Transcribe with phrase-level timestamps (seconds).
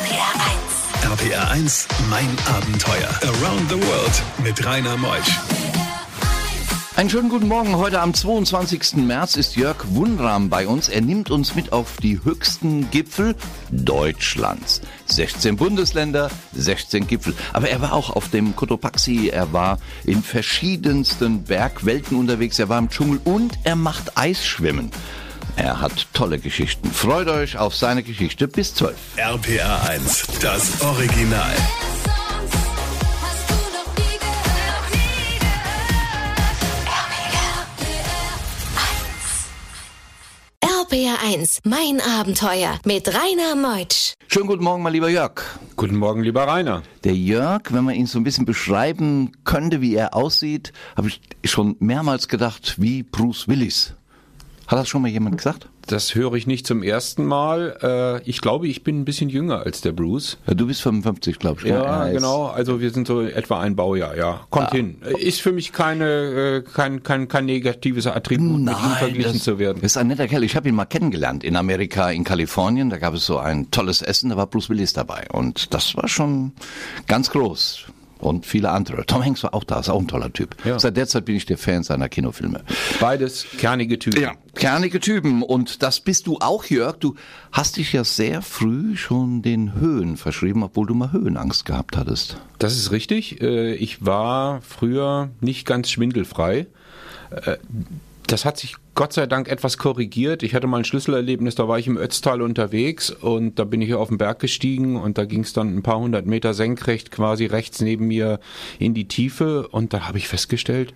[0.00, 1.20] RPR 1.
[1.20, 3.10] RPR 1, mein Abenteuer.
[3.22, 5.38] Around the World mit Rainer Meusch.
[6.96, 7.76] Einen schönen guten Morgen.
[7.76, 8.94] Heute am 22.
[8.96, 10.88] März ist Jörg Wunram bei uns.
[10.88, 13.36] Er nimmt uns mit auf die höchsten Gipfel
[13.70, 14.80] Deutschlands.
[15.04, 17.34] 16 Bundesländer, 16 Gipfel.
[17.52, 22.78] Aber er war auch auf dem Cotopaxi, er war in verschiedensten Bergwelten unterwegs, er war
[22.78, 24.92] im Dschungel und er macht Eisschwimmen.
[25.56, 26.90] Er hat tolle Geschichten.
[26.90, 28.96] Freut euch auf seine Geschichte bis 12.
[29.16, 31.54] RPR 1, das Original.
[40.62, 44.14] RPR 1, mein Abenteuer mit Rainer Meutsch.
[44.26, 45.40] Schönen guten Morgen, mein lieber Jörg.
[45.76, 46.82] Guten Morgen, lieber Rainer.
[47.04, 51.20] Der Jörg, wenn man ihn so ein bisschen beschreiben könnte, wie er aussieht, habe ich
[51.44, 53.94] schon mehrmals gedacht, wie Bruce Willis.
[54.70, 55.68] Hat das schon mal jemand gesagt?
[55.88, 58.20] Das höre ich nicht zum ersten Mal.
[58.22, 60.38] Äh, Ich glaube, ich bin ein bisschen jünger als der Bruce.
[60.46, 61.68] Ja, du bist 55, glaube ich.
[61.70, 62.46] Ja, ist- genau.
[62.46, 64.46] Also wir sind so etwa ein Baujahr, ja.
[64.50, 64.98] Kommt hin.
[65.18, 69.82] Ist für mich keine, äh, kein, kein, kein negatives Attribut, mit ihm verglichen zu werden.
[69.82, 70.44] ist ein netter Kerl.
[70.44, 72.90] Ich habe ihn mal kennengelernt in Amerika, in Kalifornien.
[72.90, 75.26] Da gab es so ein tolles Essen, da war Bruce Willis dabei.
[75.32, 76.52] Und das war schon
[77.08, 77.86] ganz groß.
[78.20, 79.06] Und viele andere.
[79.06, 80.54] Tom Hanks war auch da, ist auch ein toller Typ.
[80.64, 80.78] Ja.
[80.78, 82.62] Seit der Zeit bin ich der Fan seiner Kinofilme.
[83.00, 84.20] Beides kernige Typen.
[84.20, 85.42] Ja, kernige Typen.
[85.42, 86.96] Und das bist du auch, Jörg.
[86.98, 87.14] Du
[87.52, 92.36] hast dich ja sehr früh schon den Höhen verschrieben, obwohl du mal Höhenangst gehabt hattest.
[92.58, 93.40] Das ist richtig.
[93.40, 96.66] Äh, Ich war früher nicht ganz schwindelfrei.
[98.30, 100.44] Das hat sich Gott sei Dank etwas korrigiert.
[100.44, 103.92] Ich hatte mal ein Schlüsselerlebnis, da war ich im Ötztal unterwegs und da bin ich
[103.94, 107.46] auf den Berg gestiegen und da ging es dann ein paar hundert Meter senkrecht quasi
[107.46, 108.38] rechts neben mir
[108.78, 110.94] in die Tiefe und da habe ich festgestellt,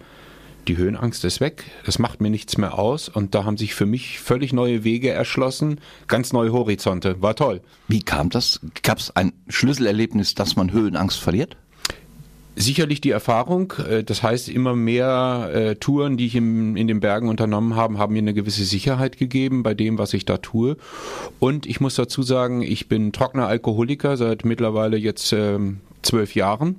[0.68, 3.84] die Höhenangst ist weg, das macht mir nichts mehr aus und da haben sich für
[3.84, 7.62] mich völlig neue Wege erschlossen, ganz neue Horizonte, war toll.
[7.88, 8.60] Wie kam das?
[8.84, 11.56] Gab es ein Schlüsselerlebnis, dass man Höhenangst verliert?
[12.56, 17.00] Sicherlich die Erfahrung, äh, das heißt immer mehr äh, Touren, die ich im, in den
[17.00, 20.76] Bergen unternommen habe, haben mir eine gewisse Sicherheit gegeben bei dem, was ich da tue.
[21.40, 26.76] Und ich muss dazu sagen, ich bin trockener Alkoholiker seit mittlerweile jetzt ähm, zwölf Jahren.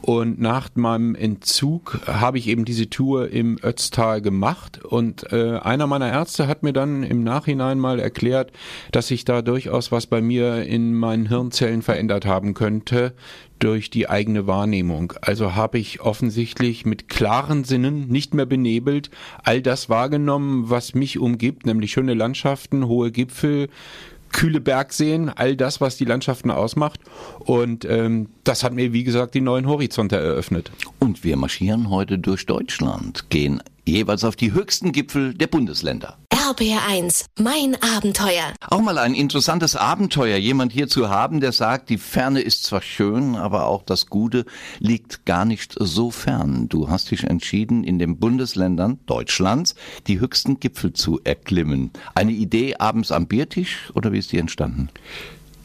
[0.00, 4.84] Und nach meinem Entzug habe ich eben diese Tour im Ötztal gemacht.
[4.84, 8.52] Und äh, einer meiner Ärzte hat mir dann im Nachhinein mal erklärt,
[8.92, 13.14] dass sich da durchaus was bei mir in meinen Hirnzellen verändert haben könnte
[13.60, 15.12] durch die eigene Wahrnehmung.
[15.20, 19.10] Also habe ich offensichtlich mit klaren Sinnen, nicht mehr benebelt,
[19.44, 23.68] all das wahrgenommen, was mich umgibt, nämlich schöne Landschaften, hohe Gipfel,
[24.32, 27.00] kühle Bergseen, all das, was die Landschaften ausmacht.
[27.40, 30.70] Und ähm, das hat mir, wie gesagt, die neuen Horizonte eröffnet.
[30.98, 36.18] Und wir marschieren heute durch Deutschland, gehen jeweils auf die höchsten Gipfel der Bundesländer.
[36.50, 38.54] RPR 1, mein Abenteuer.
[38.68, 42.82] Auch mal ein interessantes Abenteuer, jemand hier zu haben, der sagt, die Ferne ist zwar
[42.82, 44.44] schön, aber auch das Gute
[44.80, 46.68] liegt gar nicht so fern.
[46.68, 49.76] Du hast dich entschieden, in den Bundesländern Deutschlands
[50.08, 51.92] die höchsten Gipfel zu erklimmen.
[52.16, 54.88] Eine Idee abends am Biertisch oder wie ist die entstanden?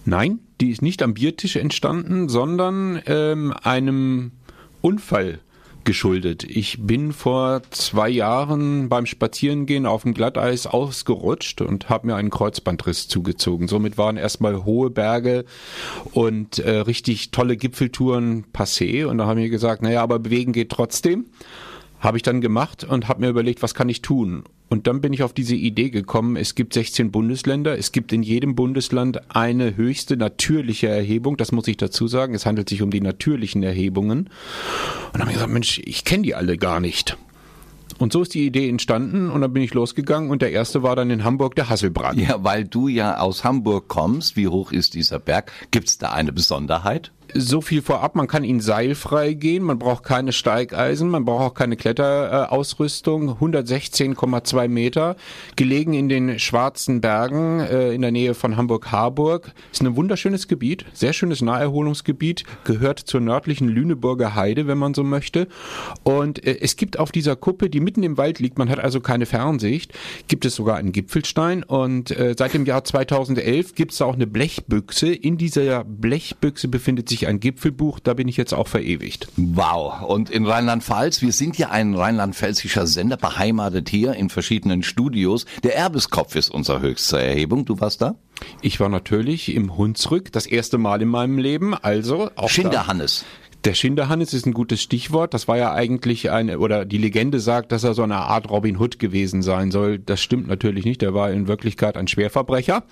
[0.06, 4.34] Nein, die ist nicht am Biertisch entstanden, sondern ähm, einem
[4.81, 5.40] Unfall
[5.85, 6.44] geschuldet.
[6.44, 12.29] Ich bin vor zwei Jahren beim Spazierengehen auf dem Glatteis ausgerutscht und habe mir einen
[12.29, 13.68] Kreuzbandriss zugezogen.
[13.68, 15.46] Somit waren erstmal hohe Berge
[16.12, 19.06] und äh, richtig tolle Gipfeltouren passé.
[19.06, 21.25] Und da haben wir gesagt, naja, aber bewegen geht trotzdem.
[22.00, 24.44] Habe ich dann gemacht und habe mir überlegt, was kann ich tun?
[24.68, 28.24] Und dann bin ich auf diese Idee gekommen, es gibt 16 Bundesländer, es gibt in
[28.24, 32.90] jedem Bundesland eine höchste natürliche Erhebung, das muss ich dazu sagen, es handelt sich um
[32.90, 34.20] die natürlichen Erhebungen.
[34.20, 37.18] Und dann habe ich gesagt, Mensch, ich kenne die alle gar nicht.
[37.98, 40.96] Und so ist die Idee entstanden und dann bin ich losgegangen und der erste war
[40.96, 42.20] dann in Hamburg der Hasselbrand.
[42.20, 44.36] Ja, weil du ja aus Hamburg kommst.
[44.36, 45.52] Wie hoch ist dieser Berg?
[45.72, 47.12] Gibt's da eine Besonderheit?
[47.34, 51.53] So viel vorab, man kann ihn seilfrei gehen, man braucht keine Steigeisen, man braucht auch
[51.53, 53.38] keine Kletterausrüstung.
[53.40, 55.16] 116,2 Meter,
[55.56, 59.52] gelegen in den Schwarzen Bergen äh, in der Nähe von Hamburg-Harburg.
[59.72, 65.03] Ist ein wunderschönes Gebiet, sehr schönes Naherholungsgebiet, gehört zur nördlichen Lüneburger Heide, wenn man so
[65.03, 65.47] möchte.
[66.03, 69.00] Und äh, es gibt auf dieser Kuppe, die mitten im Wald liegt, man hat also
[69.02, 69.94] keine Fernsicht,
[70.28, 74.28] gibt es sogar einen Gipfelstein und äh, seit dem Jahr 2011 gibt es auch eine
[74.28, 75.14] Blechbüchse.
[75.14, 79.28] In dieser Blechbüchse befindet sich ein Gipfelbuch, da bin ich jetzt auch verewigt.
[79.38, 80.02] Wow.
[80.03, 85.46] Und in Rheinland-Pfalz, wir sind ja ein rheinland-pfälzischer Sender, beheimatet hier in verschiedenen Studios.
[85.64, 87.66] Der Erbeskopf ist unsere höchste Erhebung.
[87.66, 88.16] Du warst da?
[88.62, 93.23] Ich war natürlich im Hunsrück, das erste Mal in meinem Leben, also auch da- Schinderhannes.
[93.66, 95.34] Der Schinderhannes ist ein gutes Stichwort.
[95.34, 98.78] Das war ja eigentlich eine, oder die Legende sagt, dass er so eine Art Robin
[98.79, 99.97] Hood gewesen sein soll.
[99.97, 101.02] Das stimmt natürlich nicht.
[101.02, 102.84] Der war in Wirklichkeit ein Schwerverbrecher.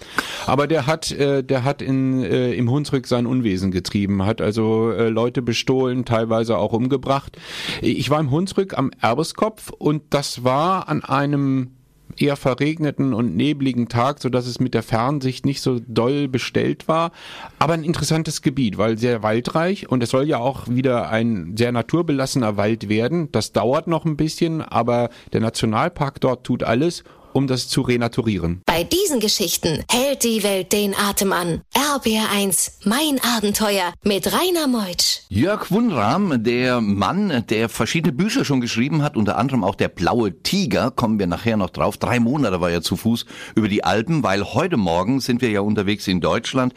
[0.47, 4.89] Aber der hat, äh, der hat in, äh, im Hunsrück sein Unwesen getrieben, hat also
[4.89, 7.37] äh, Leute bestohlen, teilweise auch umgebracht.
[7.81, 11.73] Ich war im Hunsrück am Erbeskopf und das war an einem
[12.17, 16.87] eher verregneten und nebligen Tag, so dass es mit der Fernsicht nicht so doll bestellt
[16.87, 17.11] war.
[17.59, 21.71] Aber ein interessantes Gebiet, weil sehr waldreich und es soll ja auch wieder ein sehr
[21.71, 23.31] naturbelassener Wald werden.
[23.31, 27.03] Das dauert noch ein bisschen, aber der Nationalpark dort tut alles,
[27.33, 28.61] um das zu renaturieren.
[28.65, 31.61] Bei diesen Geschichten hält die Welt den Atem an.
[31.73, 35.21] RBR1, mein Abenteuer mit Rainer Meutsch.
[35.29, 40.41] Jörg Wunram, der Mann, der verschiedene Bücher schon geschrieben hat, unter anderem auch Der blaue
[40.41, 41.97] Tiger, kommen wir nachher noch drauf.
[41.97, 43.25] Drei Monate war er zu Fuß
[43.55, 46.73] über die Alpen, weil heute Morgen sind wir ja unterwegs in Deutschland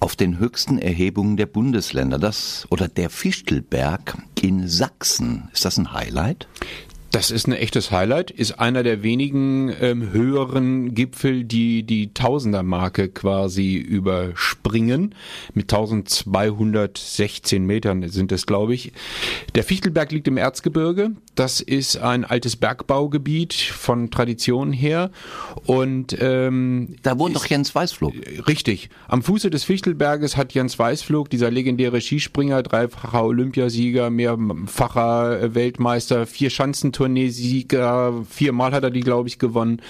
[0.00, 2.18] auf den höchsten Erhebungen der Bundesländer.
[2.18, 5.48] Das oder der Fichtelberg in Sachsen.
[5.52, 6.48] Ist das ein Highlight?
[7.10, 13.08] Das ist ein echtes Highlight, ist einer der wenigen ähm, höheren Gipfel, die die Tausendermarke
[13.08, 15.14] quasi überspringen.
[15.54, 18.92] Mit 1216 Metern sind es, glaube ich.
[19.54, 21.12] Der Fichtelberg liegt im Erzgebirge.
[21.34, 25.10] Das ist ein altes Bergbaugebiet von Tradition her.
[25.64, 28.12] Und ähm, Da wohnt doch Jens Weißflug.
[28.46, 28.90] Richtig.
[29.06, 36.26] Am Fuße des Fichtelberges hat Jens Weißflug, dieser legendäre Skispringer, dreifacher Olympiasieger, mehrfacher äh, Weltmeister,
[36.26, 36.50] vier
[36.98, 39.80] Schanzentournee-Sieger, viermal hat er die, glaube ich, gewonnen.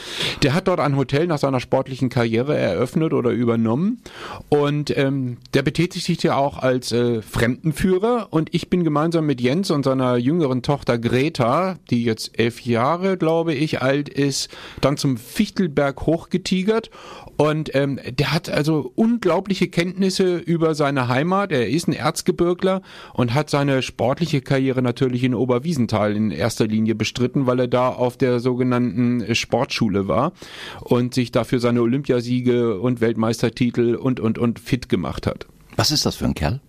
[0.43, 4.03] Der hat dort ein Hotel nach seiner sportlichen Karriere eröffnet oder übernommen.
[4.49, 8.29] Und ähm, der betätigt sich ja auch als äh, Fremdenführer.
[8.31, 13.17] Und ich bin gemeinsam mit Jens und seiner jüngeren Tochter Greta, die jetzt elf Jahre,
[13.17, 14.49] glaube ich, alt ist,
[14.81, 16.91] dann zum Fichtelberg hochgetigert.
[17.39, 21.53] Und ähm, der hat also unglaubliche Kenntnisse über seine Heimat.
[21.53, 22.83] Er ist ein Erzgebirgler
[23.15, 27.91] und hat seine sportliche Karriere natürlich in Oberwiesenthal in erster Linie bestritten, weil er da
[27.91, 30.33] auf der sogenannten Sportschule war
[30.81, 35.47] und sich dafür seine Olympiasiege und Weltmeistertitel und und und fit gemacht hat.
[35.77, 36.61] Was ist das für ein Kerl?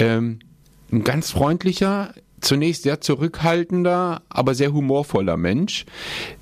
[0.00, 0.40] Ähm,
[0.90, 5.86] ein ganz freundlicher, zunächst sehr zurückhaltender, aber sehr humorvoller Mensch.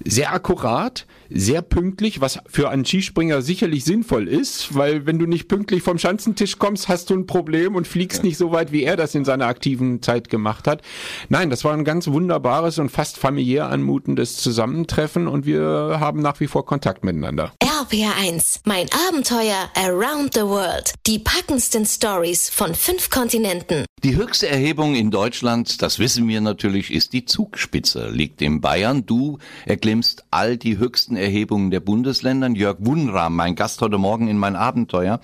[0.05, 5.49] Sehr akkurat, sehr pünktlich, was für einen Skispringer sicherlich sinnvoll ist, weil wenn du nicht
[5.49, 8.97] pünktlich vom Schanzentisch kommst, hast du ein Problem und fliegst nicht so weit, wie er
[8.97, 10.83] das in seiner aktiven Zeit gemacht hat.
[11.29, 16.41] Nein, das war ein ganz wunderbares und fast familiär anmutendes Zusammentreffen und wir haben nach
[16.41, 17.53] wie vor Kontakt miteinander.
[17.61, 20.95] RBR1, mein Abenteuer around the world.
[21.07, 23.85] Die packendsten Stories von fünf Kontinenten.
[24.03, 28.11] Die höchste Erhebung in Deutschland, das wissen wir natürlich, ist die Zugspitze.
[28.11, 29.07] Liegt in Bayern.
[29.07, 32.49] Du erklimmst all die höchsten Erhebungen der Bundesländer.
[32.51, 35.21] Jörg Wunram, mein Gast heute Morgen in mein Abenteuer.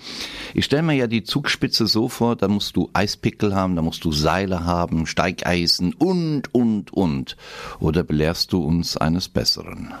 [0.53, 4.03] Ich stelle mir ja die Zugspitze so vor, da musst du Eispickel haben, da musst
[4.05, 7.37] du Seile haben, Steigeisen und, und, und.
[7.79, 9.93] Oder belehrst du uns eines Besseren?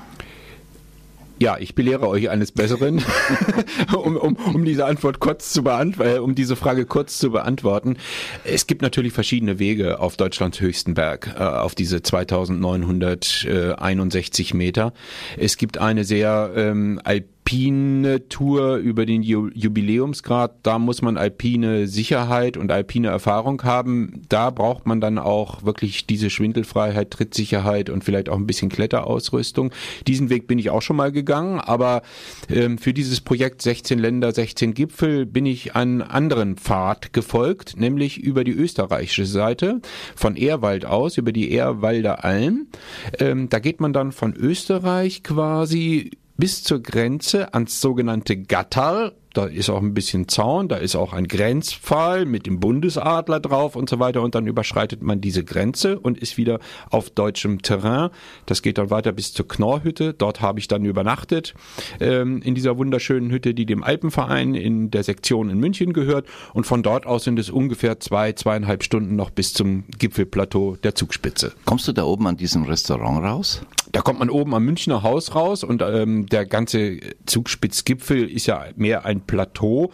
[1.41, 3.03] Ja, ich belehre euch eines Besseren,
[3.97, 7.97] um, um, um diese Antwort kurz zu beantworten, um diese Frage kurz zu beantworten.
[8.43, 14.93] Es gibt natürlich verschiedene Wege auf Deutschlands höchsten Berg, äh, auf diese 2961 Meter.
[15.35, 17.40] Es gibt eine sehr ähm, alpine
[18.29, 20.55] Tour über den Ju Jubiläumsgrad.
[20.63, 24.21] Da muss man alpine Sicherheit und alpine Erfahrung haben.
[24.29, 29.71] Da braucht man dann auch wirklich diese Schwindelfreiheit, Trittsicherheit und vielleicht auch ein bisschen Kletterausrüstung.
[30.07, 32.03] Diesen Weg bin ich auch schon mal gegangen, aber
[32.49, 38.17] ähm, für dieses Projekt 16 Länder, 16 Gipfel bin ich einen anderen Pfad gefolgt, nämlich
[38.17, 39.81] über die österreichische Seite
[40.15, 42.67] von Ehrwald aus, über die Ehrwalder Alm.
[43.19, 49.13] Ähm, da geht man dann von Österreich quasi bis zur Grenze ans sogenannte Gattal.
[49.33, 53.75] Da ist auch ein bisschen Zaun, da ist auch ein Grenzpfahl mit dem Bundesadler drauf
[53.75, 54.21] und so weiter.
[54.21, 56.59] Und dann überschreitet man diese Grenze und ist wieder
[56.89, 58.09] auf deutschem Terrain.
[58.45, 60.13] Das geht dann weiter bis zur Knorrhütte.
[60.13, 61.53] Dort habe ich dann übernachtet,
[61.99, 66.27] ähm, in dieser wunderschönen Hütte, die dem Alpenverein in der Sektion in München gehört.
[66.53, 70.95] Und von dort aus sind es ungefähr zwei, zweieinhalb Stunden noch bis zum Gipfelplateau der
[70.95, 71.53] Zugspitze.
[71.65, 73.61] Kommst du da oben an diesem Restaurant raus?
[73.91, 78.65] Da kommt man oben am Münchner Haus raus und ähm, der ganze Zugspitzgipfel ist ja
[78.77, 79.91] mehr ein Plateau.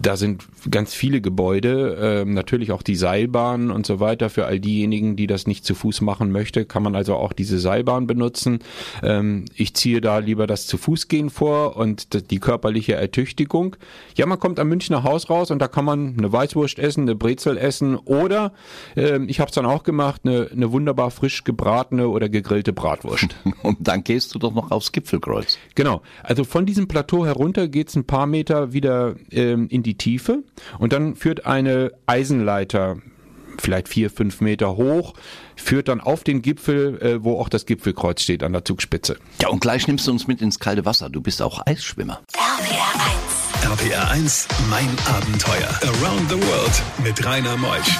[0.00, 4.30] Da sind ganz viele Gebäude, ähm, natürlich auch die Seilbahn und so weiter.
[4.30, 7.58] Für all diejenigen, die das nicht zu Fuß machen möchte, kann man also auch diese
[7.58, 8.60] Seilbahn benutzen.
[9.02, 13.76] Ähm, ich ziehe da lieber das zu Fuß gehen vor und die körperliche Ertüchtigung.
[14.16, 17.14] Ja, man kommt am Münchner Haus raus und da kann man eine Weißwurst essen, eine
[17.14, 18.52] Brezel essen oder
[18.96, 23.28] ähm, ich habe es dann auch gemacht, eine, eine wunderbar frisch gebratene oder gegrillte Bratwurst.
[23.62, 25.58] Und dann gehst du doch noch aufs Gipfelkreuz.
[25.74, 26.02] Genau.
[26.22, 30.42] Also von diesem Plateau herunter geht's ein paar Meter wieder ähm, in die Tiefe
[30.78, 32.98] und dann führt eine Eisenleiter
[33.60, 35.14] vielleicht vier, fünf Meter hoch,
[35.56, 39.16] führt dann auf den Gipfel, äh, wo auch das Gipfelkreuz steht an der Zugspitze.
[39.40, 41.10] Ja, und gleich nimmst du uns mit ins kalte Wasser.
[41.10, 42.20] Du bist auch Eisschwimmer.
[42.34, 43.90] RPR 1.
[43.90, 45.68] RPR 1, mein Abenteuer.
[45.82, 47.98] Around the World mit Rainer Meusch.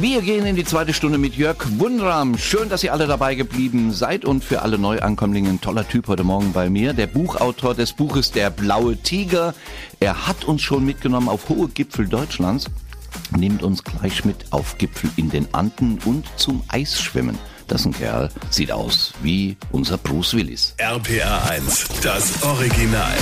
[0.00, 2.36] Wir gehen in die zweite Stunde mit Jörg Wundram.
[2.36, 6.22] Schön, dass ihr alle dabei geblieben seid und für alle Neuankömmlinge ein toller Typ heute
[6.22, 6.92] Morgen bei mir.
[6.92, 9.54] Der Buchautor des Buches Der blaue Tiger.
[9.98, 12.66] Er hat uns schon mitgenommen auf hohe Gipfel Deutschlands,
[13.34, 17.38] nimmt uns gleich mit auf Gipfel in den Anden und zum Eisschwimmen.
[17.66, 20.74] Das ein Kerl, sieht aus wie unser Bruce Willis.
[20.76, 23.16] RPR 1, das Original.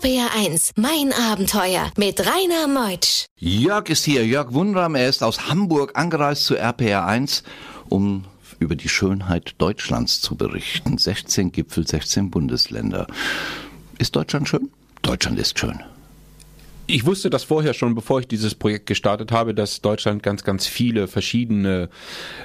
[0.00, 3.26] RPR1, mein Abenteuer mit Rainer Meutsch.
[3.36, 7.42] Jörg ist hier, Jörg Wundram, er ist aus Hamburg angereist zu RPR1,
[7.90, 8.24] um
[8.58, 10.96] über die Schönheit Deutschlands zu berichten.
[10.96, 13.08] 16 Gipfel, 16 Bundesländer.
[13.98, 14.70] Ist Deutschland schön?
[15.02, 15.80] Deutschland ist schön.
[16.92, 20.66] Ich wusste das vorher schon, bevor ich dieses Projekt gestartet habe, dass Deutschland ganz, ganz
[20.66, 21.88] viele verschiedene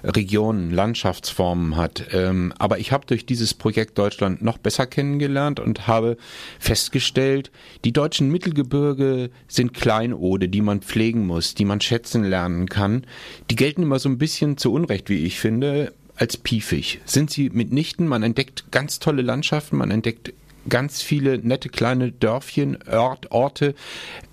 [0.03, 2.05] Regionen, Landschaftsformen hat.
[2.11, 6.17] Ähm, aber ich habe durch dieses Projekt Deutschland noch besser kennengelernt und habe
[6.59, 7.49] festgestellt,
[7.85, 13.07] die deutschen Mittelgebirge sind Kleinode, die man pflegen muss, die man schätzen lernen kann.
[13.49, 17.01] Die gelten immer so ein bisschen zu Unrecht, wie ich finde, als piefig.
[17.05, 20.33] Sind sie mitnichten, man entdeckt ganz tolle Landschaften, man entdeckt
[20.69, 23.75] ganz viele nette kleine Dörfchen, Ort, Orte,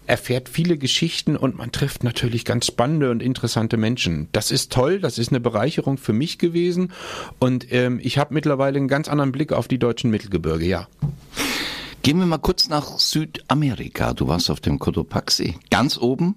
[0.07, 4.29] erfährt viele Geschichten und man trifft natürlich ganz spannende und interessante Menschen.
[4.33, 6.93] Das ist toll, das ist eine Bereicherung für mich gewesen
[7.39, 10.89] und ähm, ich habe mittlerweile einen ganz anderen Blick auf die deutschen Mittelgebirge, ja.
[12.03, 14.13] Gehen wir mal kurz nach Südamerika.
[14.13, 15.55] Du warst auf dem Cotopaxi.
[15.71, 16.35] Ganz oben?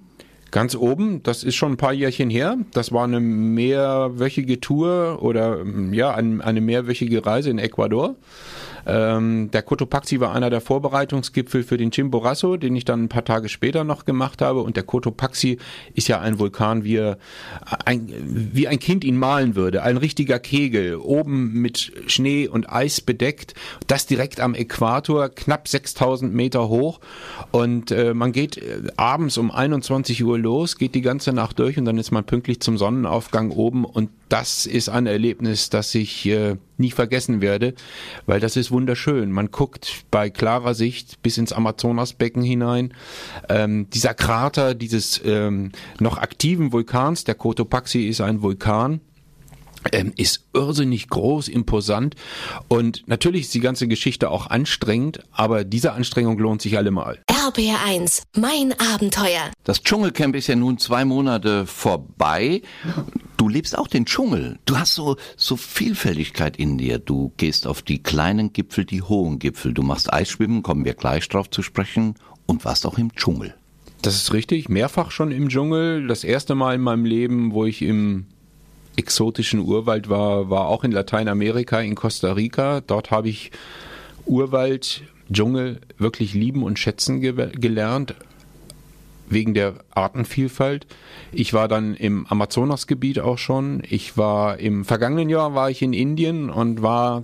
[0.52, 2.56] Ganz oben, das ist schon ein paar Jährchen her.
[2.72, 8.16] Das war eine mehrwöchige Tour oder ja, ein, eine mehrwöchige Reise in Ecuador.
[8.86, 13.26] Ähm, der Cotopaxi war einer der Vorbereitungsgipfel für den Chimborazo, den ich dann ein paar
[13.26, 14.62] Tage später noch gemacht habe.
[14.62, 15.58] Und der Cotopaxi
[15.94, 17.00] ist ja ein Vulkan, wie,
[17.86, 18.10] ein,
[18.54, 19.84] wie ein Kind ihn malen würde.
[19.84, 23.54] Ein richtiger Kegel, oben mit Schnee und Eis bedeckt.
[23.88, 27.00] Das direkt am Äquator, knapp 6000 Meter hoch.
[27.52, 31.78] Und äh, man geht äh, abends um 21 Uhr los, geht die ganze Nacht durch
[31.78, 33.86] und dann ist man pünktlich zum Sonnenaufgang oben.
[33.86, 37.74] Und das ist ein Erlebnis, das ich äh, nie vergessen werde,
[38.26, 39.32] weil das ist wunderschön.
[39.32, 42.94] Man guckt bei klarer Sicht bis ins Amazonasbecken hinein.
[43.48, 49.00] Ähm, dieser Krater dieses ähm, noch aktiven Vulkans, der Cotopaxi ist ein Vulkan,
[49.94, 52.16] ähm, ist irrsinnig groß, imposant
[52.68, 57.20] und natürlich ist die ganze Geschichte auch anstrengend, aber diese Anstrengung lohnt sich allemal.
[57.30, 59.52] RPR 1, mein Abenteuer.
[59.64, 62.62] Das Dschungelcamp ist ja nun zwei Monate vorbei.
[63.38, 64.60] Du lebst auch den Dschungel.
[64.66, 67.00] Du hast so, so Vielfältigkeit in dir.
[67.00, 69.74] Du gehst auf die kleinen Gipfel, die hohen Gipfel.
[69.74, 72.16] Du machst Eisschwimmen, kommen wir gleich drauf zu sprechen,
[72.46, 73.56] und warst auch im Dschungel.
[74.02, 76.08] Das ist richtig, mehrfach schon im Dschungel.
[76.08, 78.28] Das erste Mal in meinem Leben, wo ich im
[78.96, 82.82] exotischen Urwald war, war auch in Lateinamerika, in Costa Rica.
[82.82, 83.52] Dort habe ich
[84.26, 88.16] Urwald, Dschungel wirklich lieben und schätzen ge gelernt,
[89.28, 90.86] wegen der Artenvielfalt.
[91.32, 93.82] Ich war dann im Amazonasgebiet auch schon.
[93.90, 97.24] Ich war im vergangenen Jahr war ich in Indien und war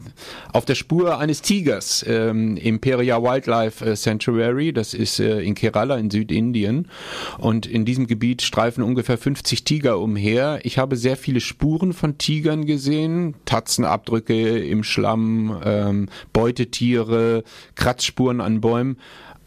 [0.54, 4.74] auf der Spur eines Tigers ähm, im Peria Wildlife äh, Sanctuary.
[4.74, 6.88] Das ist äh, in Kerala in Südindien.
[7.38, 10.60] Und in diesem Gebiet streifen ungefähr 50 Tiger umher.
[10.64, 17.44] Ich habe sehr viele Spuren von Tigern gesehen, Tatzenabdrücke im Schlamm, ähm, Beutetiere,
[17.76, 18.98] Kratzspuren an Bäumen.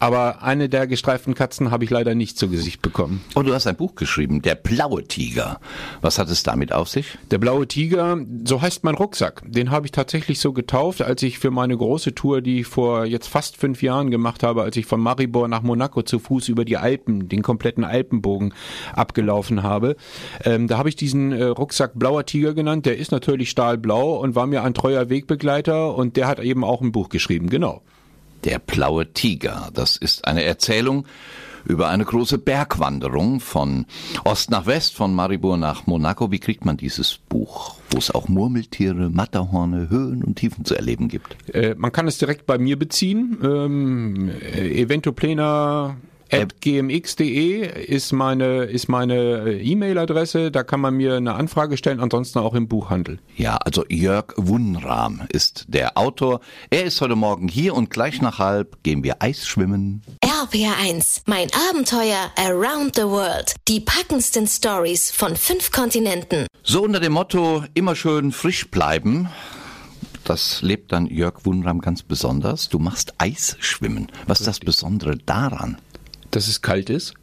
[0.05, 3.23] Aber eine der gestreiften Katzen habe ich leider nicht zu Gesicht bekommen.
[3.33, 5.59] Oh, du hast ein Buch geschrieben, Der blaue Tiger.
[6.01, 7.17] Was hat es damit auf sich?
[7.31, 9.41] Der blaue Tiger, so heißt mein Rucksack.
[9.47, 13.05] Den habe ich tatsächlich so getauft, als ich für meine große Tour, die ich vor
[13.05, 16.65] jetzt fast fünf Jahren gemacht habe, als ich von Maribor nach Monaco zu Fuß über
[16.65, 18.53] die Alpen, den kompletten Alpenbogen
[18.93, 19.95] abgelaufen habe.
[20.43, 22.85] Ähm, da habe ich diesen äh, Rucksack blauer Tiger genannt.
[22.85, 26.81] Der ist natürlich stahlblau und war mir ein treuer Wegbegleiter und der hat eben auch
[26.81, 27.81] ein Buch geschrieben, genau.
[28.45, 29.69] Der blaue Tiger.
[29.73, 31.05] Das ist eine Erzählung
[31.65, 33.85] über eine große Bergwanderung von
[34.23, 36.31] Ost nach West, von Maribor nach Monaco.
[36.31, 41.07] Wie kriegt man dieses Buch, wo es auch Murmeltiere, Matterhorne, Höhen und Tiefen zu erleben
[41.07, 41.35] gibt?
[41.53, 43.39] Äh, man kann es direkt bei mir beziehen.
[43.43, 45.97] Ähm, äh, Eventoplena
[46.41, 49.15] at gmx.de ist meine ist meine
[49.45, 50.51] äh, E-Mail-Adresse.
[50.51, 51.99] Da kann man mir eine Anfrage stellen.
[51.99, 53.19] Ansonsten auch im Buchhandel.
[53.35, 56.41] Ja, also Jörg Wunram ist der Autor.
[56.69, 60.01] Er ist heute Morgen hier und gleich nach halb gehen wir Eisschwimmen.
[60.21, 63.55] RPR 1, mein Abenteuer around the world.
[63.67, 66.47] Die packendsten Stories von fünf Kontinenten.
[66.63, 69.29] So unter dem Motto immer schön frisch bleiben.
[70.23, 72.69] das lebt dann Jörg Wunram ganz besonders.
[72.69, 74.07] Du machst Eisschwimmen.
[74.27, 75.77] Was ist das Besondere daran?
[76.31, 77.13] Dass es kalt ist.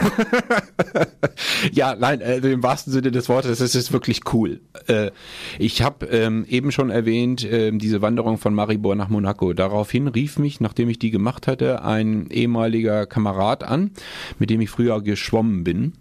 [1.72, 4.60] ja, nein, äh, im wahrsten Sinne des Wortes, es ist wirklich cool.
[4.86, 5.10] Äh,
[5.58, 9.52] ich habe ähm, eben schon erwähnt, ähm, diese Wanderung von Maribor nach Monaco.
[9.52, 13.90] Daraufhin rief mich, nachdem ich die gemacht hatte, ein ehemaliger Kamerad an,
[14.38, 15.94] mit dem ich früher geschwommen bin.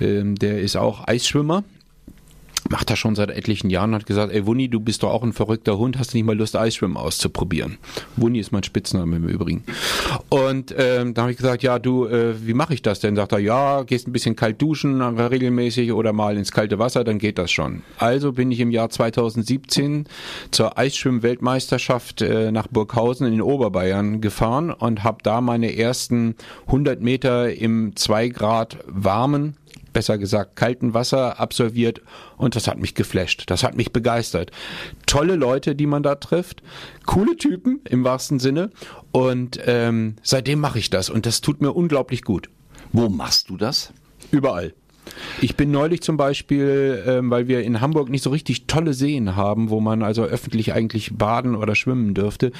[0.00, 1.64] Ähm, der ist auch Eisschwimmer
[2.70, 5.22] macht das schon seit etlichen Jahren und hat gesagt, ey Wunni, du bist doch auch
[5.22, 7.78] ein verrückter Hund, hast du nicht mal Lust, Eisschwimmen auszuprobieren?
[8.16, 9.64] Wunni ist mein Spitzname im Übrigen.
[10.28, 13.16] Und ähm, da habe ich gesagt, ja, du, äh, wie mache ich das denn?
[13.16, 17.04] Sagt er, ja, gehst ein bisschen kalt duschen äh, regelmäßig oder mal ins kalte Wasser,
[17.04, 17.82] dann geht das schon.
[17.98, 20.06] Also bin ich im Jahr 2017
[20.50, 26.34] zur Eisschwimm-Weltmeisterschaft äh, nach Burghausen in Oberbayern gefahren und habe da meine ersten
[26.66, 29.56] 100 Meter im 2 Grad warmen
[29.96, 32.02] besser gesagt kalten Wasser absolviert
[32.36, 34.50] und das hat mich geflasht, das hat mich begeistert.
[35.06, 36.62] Tolle Leute, die man da trifft,
[37.06, 38.68] coole Typen im wahrsten Sinne
[39.10, 42.50] und ähm, seitdem mache ich das und das tut mir unglaublich gut.
[42.92, 43.90] Wo machst du das?
[44.30, 44.74] Überall.
[45.40, 49.36] Ich bin neulich zum Beispiel, ähm, weil wir in Hamburg nicht so richtig tolle Seen
[49.36, 52.52] haben, wo man also öffentlich eigentlich baden oder schwimmen dürfte,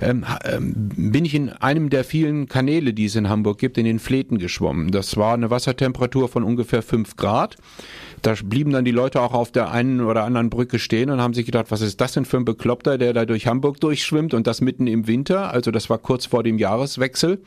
[0.00, 3.84] ähm, ähm, bin ich in einem der vielen Kanäle, die es in Hamburg gibt, in
[3.84, 4.90] den Fleten geschwommen.
[4.90, 7.56] Das war eine Wassertemperatur von ungefähr 5 Grad.
[8.22, 11.34] Da blieben dann die Leute auch auf der einen oder anderen Brücke stehen und haben
[11.34, 14.46] sich gedacht, was ist das denn für ein Bekloppter, der da durch Hamburg durchschwimmt und
[14.46, 15.52] das mitten im Winter.
[15.52, 17.42] Also das war kurz vor dem Jahreswechsel.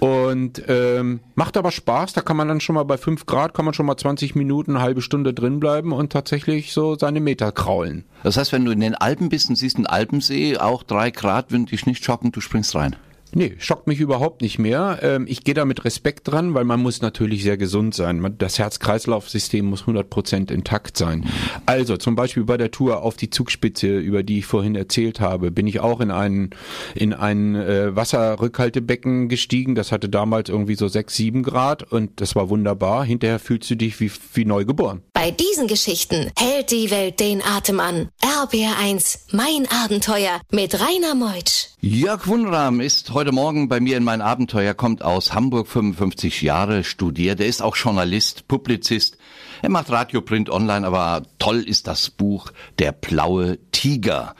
[0.00, 3.64] Und ähm, macht aber Spaß, da kann man dann schon mal bei 5 Grad, kann
[3.64, 7.52] man schon mal 20 Minuten, eine halbe Stunde drin bleiben und tatsächlich so seine Meter
[7.52, 8.04] kraulen.
[8.24, 11.52] Das heißt, wenn du in den Alpen bist und siehst einen Alpensee, auch drei Grad,
[11.52, 12.96] wenn dich nicht schocken, du springst rein.
[13.36, 14.98] Nee, schockt mich überhaupt nicht mehr.
[15.02, 18.34] Ähm, ich gehe da mit Respekt dran, weil man muss natürlich sehr gesund sein.
[18.38, 21.26] Das Herz-Kreislauf-System muss 100% intakt sein.
[21.66, 25.50] Also zum Beispiel bei der Tour auf die Zugspitze, über die ich vorhin erzählt habe,
[25.50, 26.48] bin ich auch in ein,
[26.94, 29.74] in ein äh, Wasserrückhaltebecken gestiegen.
[29.74, 33.04] Das hatte damals irgendwie so 6, 7 Grad und das war wunderbar.
[33.04, 35.02] Hinterher fühlst du dich wie, wie neu geboren.
[35.16, 38.10] Bei diesen Geschichten hält die Welt den Atem an.
[38.20, 41.68] RBR1, mein Abenteuer mit Rainer Meutsch.
[41.80, 46.84] Jörg Wunram ist heute Morgen bei mir in mein Abenteuer, kommt aus Hamburg, 55 Jahre,
[46.84, 47.40] studiert.
[47.40, 49.16] Er ist auch Journalist, Publizist.
[49.62, 54.34] Er macht Radio, Print, Online, aber toll ist das Buch Der blaue Tiger.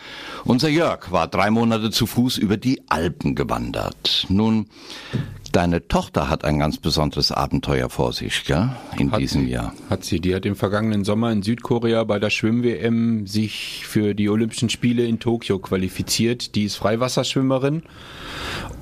[0.44, 4.26] Unser Jörg war drei Monate zu Fuß über die Alpen gewandert.
[4.28, 4.68] Nun,
[5.52, 8.70] deine Tochter hat ein ganz besonderes Abenteuer vor sich, gell?
[8.98, 9.72] In Hat diesem sie, Jahr.
[9.90, 10.20] Hat sie.
[10.20, 15.04] Die hat im vergangenen Sommer in Südkorea bei der Schwimm-WM sich für die Olympischen Spiele
[15.04, 16.54] in Tokio qualifiziert.
[16.54, 17.82] Die ist Freiwasserschwimmerin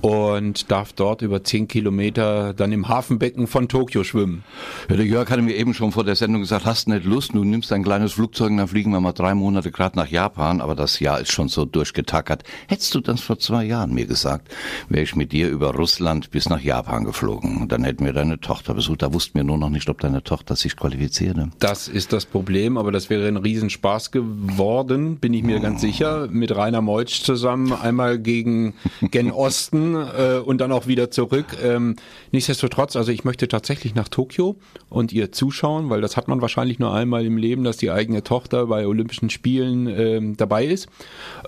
[0.04, 4.44] und darf dort über 10 Kilometer dann im Hafenbecken von Tokio schwimmen.
[4.90, 7.42] Ja, der Jörg hatte mir eben schon vor der Sendung gesagt, hast nicht Lust, du
[7.42, 10.74] nimmst ein kleines Flugzeug und dann fliegen wir mal drei Monate gerade nach Japan, aber
[10.74, 12.44] das Jahr ist schon so durchgetackert.
[12.68, 14.48] Hättest du das vor zwei Jahren mir gesagt,
[14.90, 17.62] wäre ich mit dir über Russland bis nach Japan geflogen.
[17.62, 19.02] Und dann hätten wir deine Tochter besucht.
[19.02, 21.50] Da wussten wir nur noch nicht, ob deine Tochter sich qualifizierte.
[21.58, 26.28] Das ist das Problem, aber das wäre ein Riesenspaß geworden, bin ich mir ganz sicher,
[26.28, 31.46] mit Rainer Meutsch zusammen, einmal gegen gen Osten äh, und dann auch wieder zurück.
[31.62, 31.96] Ähm,
[32.32, 34.56] nichtsdestotrotz, also ich möchte tatsächlich nach Tokio
[34.88, 38.22] und ihr zuschauen, weil das hat man wahrscheinlich nur einmal im Leben, dass die eigene
[38.22, 40.88] Tochter bei Olympischen Spielen ähm, dabei ist.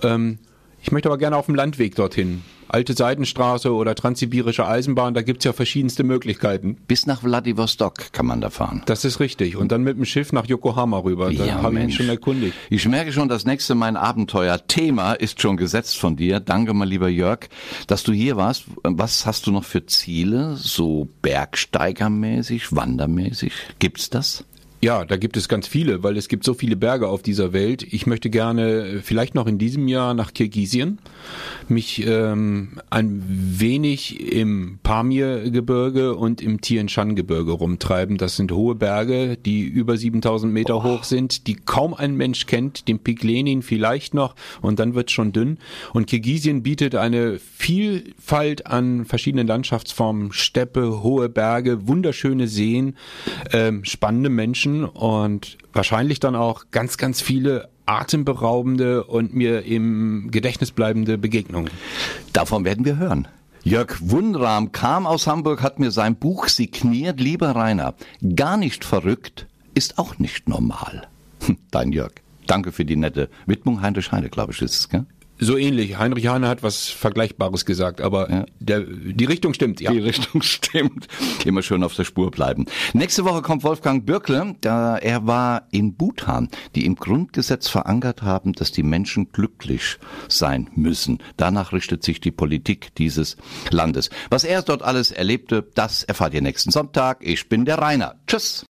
[0.03, 0.39] Ähm,
[0.81, 2.43] ich möchte aber gerne auf dem Landweg dorthin.
[2.69, 6.77] Alte Seidenstraße oder Transsibirische Eisenbahn, da gibt's ja verschiedenste Möglichkeiten.
[6.87, 8.83] Bis nach Vladivostok kann man da fahren.
[8.85, 9.55] Das ist richtig.
[9.55, 11.31] Und dann mit dem Schiff nach Yokohama rüber.
[11.33, 12.53] Da Ja, habe ich mich schon erkundigt.
[12.69, 16.39] Ich merke schon, das nächste mein Abenteuer-Thema ist schon gesetzt von dir.
[16.39, 17.47] Danke mal, lieber Jörg,
[17.87, 18.65] dass du hier warst.
[18.83, 20.55] Was hast du noch für Ziele?
[20.57, 23.53] So bergsteigermäßig, wandermäßig?
[23.79, 24.43] Gibt's das?
[24.79, 27.81] Ja, da gibt es ganz viele, weil es gibt so viele Berge auf dieser Welt.
[27.81, 30.99] Ich möchte gerne äh, vielleicht noch in diesem Jahr nach Kirgisien,
[31.67, 38.17] mich ähm, ein wenig im Pamir-Gebirge und im Tien Shan-Gebirge rumtreiben.
[38.17, 42.87] Das sind hohe Berge, die über 7000 Meter hoch sind, die kaum ein Mensch kennt,
[42.87, 45.57] den Pik Lenin vielleicht noch und dann wird's schon dünn.
[45.91, 52.95] Und Kirgisien bietet eine Vielfalt an verschiedenen Landschaftsformen, Steppe, hohe Berge, wunderschöne Seen,
[53.51, 60.71] ähm, spannende Menschen und wahrscheinlich dann auch ganz, ganz viele atemberaubende und mir im Gedächtnis
[60.71, 61.71] bleibende Begegnungen.
[62.33, 63.27] Davon werden wir hören.
[63.63, 67.19] Jörg Wunram kam aus Hamburg, hat mir sein Buch signiert.
[67.19, 67.95] Lieber Rainer,
[68.35, 71.07] gar nicht verrückt ist auch nicht normal.
[71.71, 72.13] Dein Jörg.
[72.47, 73.81] Danke für die nette Widmung.
[73.81, 75.05] Heinrich Heine, glaube ich, ist es, gell?
[75.39, 75.97] So ähnlich.
[75.97, 79.91] Heinrich Hahn hat was Vergleichbares gesagt, aber der, die Richtung stimmt, ja.
[79.91, 81.07] Die Richtung stimmt.
[81.45, 82.65] Immer schön auf der Spur bleiben.
[82.93, 84.55] Nächste Woche kommt Wolfgang Bürkle.
[84.61, 89.97] Da er war in Bhutan, die im Grundgesetz verankert haben, dass die Menschen glücklich
[90.27, 91.19] sein müssen.
[91.37, 93.37] Danach richtet sich die Politik dieses
[93.69, 94.09] Landes.
[94.29, 97.19] Was er dort alles erlebte, das erfahrt ihr nächsten Sonntag.
[97.21, 98.15] Ich bin der Rainer.
[98.25, 98.65] Tschüss.